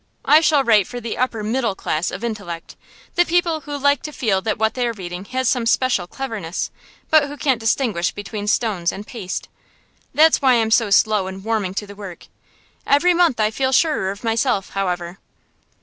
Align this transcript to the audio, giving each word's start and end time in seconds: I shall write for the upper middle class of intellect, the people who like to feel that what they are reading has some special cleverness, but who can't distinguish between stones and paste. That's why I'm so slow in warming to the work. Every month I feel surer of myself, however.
I 0.25 0.41
shall 0.41 0.63
write 0.63 0.87
for 0.87 0.99
the 0.99 1.15
upper 1.15 1.43
middle 1.43 1.75
class 1.75 2.09
of 2.09 2.23
intellect, 2.23 2.75
the 3.13 3.23
people 3.23 3.59
who 3.61 3.77
like 3.77 4.01
to 4.01 4.11
feel 4.11 4.41
that 4.41 4.57
what 4.57 4.73
they 4.73 4.87
are 4.87 4.93
reading 4.93 5.25
has 5.25 5.47
some 5.47 5.67
special 5.67 6.07
cleverness, 6.07 6.71
but 7.11 7.25
who 7.27 7.37
can't 7.37 7.59
distinguish 7.59 8.09
between 8.11 8.47
stones 8.47 8.91
and 8.91 9.05
paste. 9.05 9.47
That's 10.11 10.41
why 10.41 10.55
I'm 10.55 10.71
so 10.71 10.89
slow 10.89 11.27
in 11.27 11.43
warming 11.43 11.75
to 11.75 11.85
the 11.85 11.93
work. 11.95 12.29
Every 12.87 13.13
month 13.13 13.39
I 13.39 13.51
feel 13.51 13.71
surer 13.71 14.09
of 14.09 14.23
myself, 14.23 14.71
however. 14.71 15.19